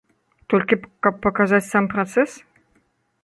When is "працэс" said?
1.93-2.31